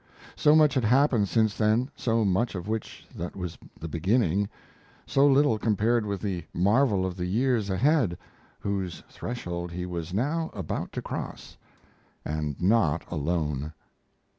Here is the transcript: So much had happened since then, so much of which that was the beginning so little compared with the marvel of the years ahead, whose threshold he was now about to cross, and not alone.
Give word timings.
So 0.35 0.55
much 0.55 0.73
had 0.73 0.83
happened 0.83 1.27
since 1.29 1.55
then, 1.55 1.91
so 1.95 2.25
much 2.25 2.55
of 2.55 2.67
which 2.67 3.05
that 3.15 3.35
was 3.35 3.55
the 3.79 3.87
beginning 3.87 4.49
so 5.05 5.27
little 5.27 5.59
compared 5.59 6.07
with 6.07 6.21
the 6.21 6.43
marvel 6.55 7.05
of 7.05 7.15
the 7.15 7.27
years 7.27 7.69
ahead, 7.69 8.17
whose 8.61 9.03
threshold 9.09 9.71
he 9.71 9.85
was 9.85 10.11
now 10.11 10.49
about 10.53 10.91
to 10.93 11.03
cross, 11.03 11.55
and 12.25 12.59
not 12.59 13.03
alone. 13.11 13.73